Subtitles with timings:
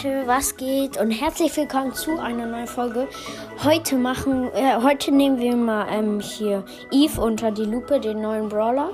[0.00, 3.08] Leute, was geht und herzlich willkommen zu einer neuen Folge.
[3.64, 8.48] Heute machen, äh, heute nehmen wir mal ähm, hier Eve unter die Lupe, den neuen
[8.48, 8.92] Brawler.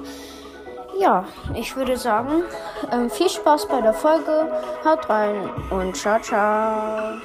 [0.98, 2.44] Ja, ich würde sagen,
[2.90, 4.50] ähm, viel Spaß bei der Folge.
[4.82, 7.18] Haut rein und ciao, ciao.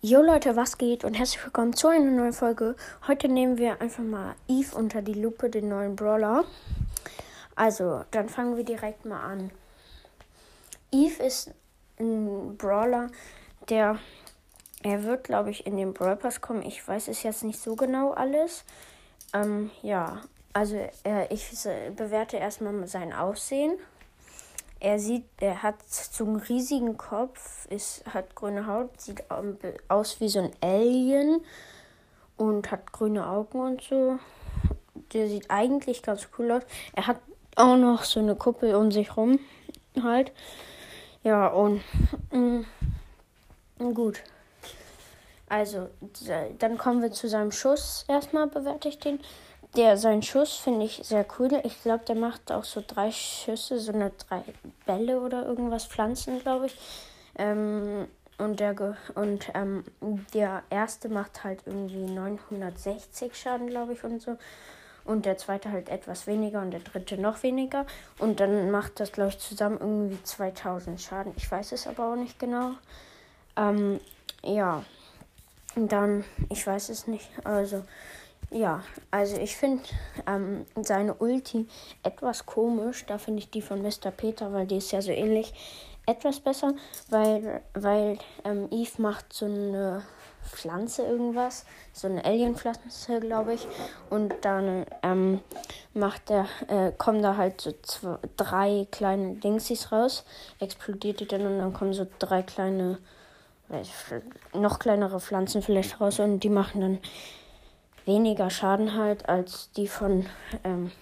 [0.00, 2.76] Jo Leute, was geht und herzlich willkommen zu einer neuen Folge.
[3.08, 6.44] Heute nehmen wir einfach mal Eve unter die Lupe, den neuen Brawler.
[7.56, 9.50] Also, dann fangen wir direkt mal an.
[10.90, 11.50] Eve ist
[11.98, 13.10] ein Brawler,
[13.68, 13.98] der
[14.84, 16.62] er wird, glaube ich, in den Brawl Pass kommen.
[16.62, 18.64] Ich weiß es jetzt nicht so genau alles.
[19.32, 20.20] Ähm, ja,
[20.52, 21.50] also äh, ich
[21.96, 23.78] bewerte erstmal sein Aussehen.
[24.80, 29.24] Er sieht, er hat so einen riesigen Kopf, ist, hat grüne Haut, sieht
[29.88, 31.40] aus wie so ein Alien
[32.36, 34.18] und hat grüne Augen und so.
[35.14, 36.62] Der sieht eigentlich ganz cool aus.
[36.92, 37.20] Er hat
[37.56, 39.38] auch noch so eine Kuppel um sich rum
[40.02, 40.32] halt.
[41.22, 41.82] Ja, und
[42.32, 42.64] mh,
[43.78, 44.22] mm, gut.
[45.48, 45.88] Also,
[46.58, 48.04] dann kommen wir zu seinem Schuss.
[48.08, 49.20] Erstmal bewerte ich den.
[49.76, 51.60] Der, sein Schuss finde ich sehr cool.
[51.64, 54.42] Ich glaube, der macht auch so drei Schüsse, so eine drei
[54.86, 56.76] Bälle oder irgendwas, Pflanzen, glaube ich.
[57.36, 58.06] Ähm,
[58.38, 59.84] und der, und ähm,
[60.32, 64.36] der erste macht halt irgendwie 960 Schaden, glaube ich, und so.
[65.04, 67.84] Und der zweite halt etwas weniger und der dritte noch weniger.
[68.18, 71.32] Und dann macht das, glaube ich, zusammen irgendwie 2000 Schaden.
[71.36, 72.72] Ich weiß es aber auch nicht genau.
[73.56, 74.00] Ähm,
[74.42, 74.82] ja.
[75.76, 77.28] Und dann, ich weiß es nicht.
[77.44, 77.82] Also,
[78.50, 79.82] ja, also ich finde
[80.26, 81.66] ähm, seine Ulti
[82.02, 83.04] etwas komisch.
[83.06, 84.10] Da finde ich die von Mr.
[84.16, 85.52] Peter, weil die ist ja so ähnlich,
[86.06, 86.74] etwas besser,
[87.08, 90.02] weil, weil ähm, Eve macht so eine
[90.44, 93.66] Pflanze irgendwas, so eine Alien-Pflanze, glaube ich.
[94.10, 95.40] Und dann ähm,
[95.94, 100.24] macht er, äh, kommen da halt so zwei, drei kleine Dingsies raus,
[100.60, 102.98] explodiert die dann und dann kommen so drei kleine,
[104.52, 106.98] noch kleinere Pflanzen vielleicht raus und die machen dann
[108.04, 110.26] weniger Schaden halt als die von,
[110.62, 110.92] ähm,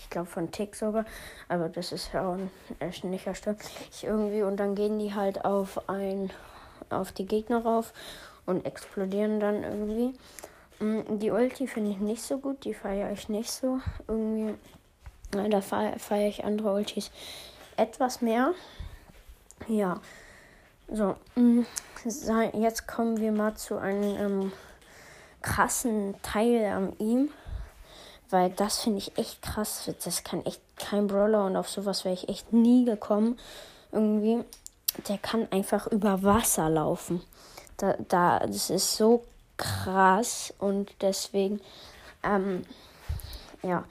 [0.00, 1.04] ich glaube von Tick sogar,
[1.48, 2.38] aber das ist ja auch
[3.04, 3.68] nicht erstaunlich
[4.02, 6.30] irgendwie und dann gehen die halt auf ein,
[6.90, 7.92] auf die Gegner rauf
[8.46, 10.18] und explodieren dann irgendwie.
[10.80, 13.80] Mm, die Ulti finde ich nicht so gut, die feiere ich nicht so.
[14.08, 14.54] Irgendwie,
[15.30, 17.10] da feiere ich andere Ultis
[17.76, 18.52] etwas mehr.
[19.68, 20.00] Ja,
[20.92, 21.62] so, mm,
[22.54, 24.52] jetzt kommen wir mal zu einem ähm,
[25.42, 27.30] krassen Teil an ihm.
[28.30, 29.90] Weil das finde ich echt krass.
[30.04, 33.38] Das kann echt kein Brawler und auf sowas wäre ich echt nie gekommen.
[33.92, 34.44] Irgendwie.
[35.08, 37.22] Der kann einfach über Wasser laufen.
[37.76, 39.24] Da, da, das ist so
[39.56, 41.60] krass und deswegen,
[42.22, 42.64] ähm,
[43.62, 43.84] ja,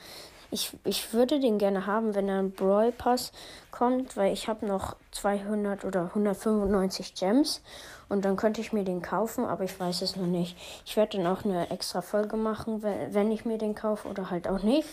[0.52, 3.32] ich, ich würde den gerne haben, wenn ein Brawl Pass
[3.72, 7.62] kommt, weil ich habe noch 200 oder 195 Gems
[8.08, 10.58] und dann könnte ich mir den kaufen, aber ich weiß es noch nicht.
[10.86, 14.48] Ich werde dann auch eine extra Folge machen, wenn ich mir den kaufe oder halt
[14.48, 14.90] auch nicht.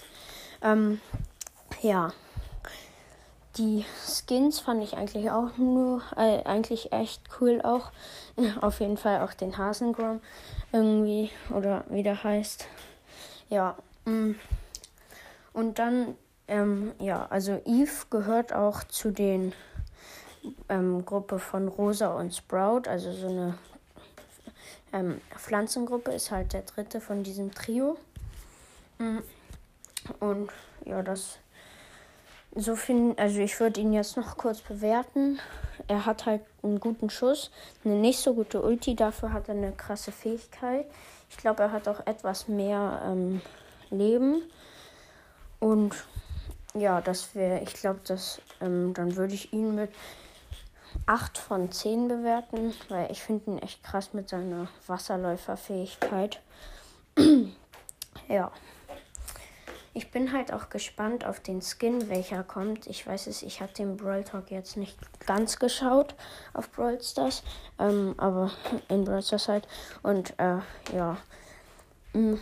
[0.62, 1.00] Ähm,
[1.82, 2.12] ja.
[3.56, 7.90] Die Skins fand ich eigentlich auch nur, äh, eigentlich echt cool auch.
[8.60, 10.20] Auf jeden Fall auch den Hasengrom
[10.72, 12.66] irgendwie, oder wie der heißt.
[13.48, 13.76] Ja.
[14.04, 14.32] Mm.
[15.56, 16.16] Und dann,
[16.48, 19.54] ähm, ja, also Eve gehört auch zu den
[20.68, 23.58] ähm, Gruppe von Rosa und Sprout, also so eine
[24.92, 27.96] ähm, Pflanzengruppe, ist halt der dritte von diesem Trio.
[28.98, 29.20] Mm.
[30.20, 30.50] Und
[30.84, 31.38] ja, das
[32.54, 35.38] so viel, also ich würde ihn jetzt noch kurz bewerten.
[35.88, 37.50] Er hat halt einen guten Schuss,
[37.82, 40.84] eine nicht so gute Ulti, dafür hat er eine krasse Fähigkeit.
[41.30, 43.40] Ich glaube, er hat auch etwas mehr ähm,
[43.88, 44.42] Leben.
[45.58, 45.94] Und
[46.74, 49.90] ja, das wäre, ich glaube, das, ähm, dann würde ich ihn mit
[51.06, 56.40] 8 von 10 bewerten, weil ich finde ihn echt krass mit seiner Wasserläuferfähigkeit.
[58.28, 58.50] ja.
[59.94, 62.86] Ich bin halt auch gespannt auf den Skin, welcher kommt.
[62.86, 66.14] Ich weiß es, ich habe den Brawl Talk jetzt nicht ganz geschaut
[66.52, 67.42] auf Brawl Stars,
[67.78, 68.50] ähm, aber
[68.88, 69.66] in Brawl Stars halt.
[70.02, 70.58] Und äh,
[70.94, 71.16] ja,
[72.12, 72.34] mm,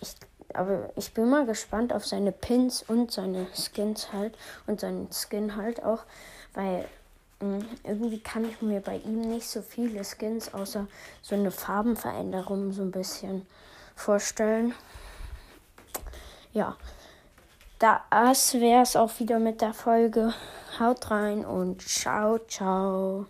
[0.00, 0.16] ich,
[0.56, 5.56] aber ich bin mal gespannt auf seine Pins und seine Skins halt und seinen Skin
[5.56, 6.04] halt auch,
[6.54, 6.86] weil
[7.40, 10.86] hm, irgendwie kann ich mir bei ihm nicht so viele Skins außer
[11.22, 13.46] so eine Farbenveränderung so ein bisschen
[13.96, 14.74] vorstellen.
[16.52, 16.76] Ja,
[17.78, 20.32] das wäre es auch wieder mit der Folge.
[20.78, 23.26] Haut rein und ciao, ciao.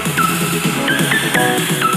[0.00, 1.87] Thank you.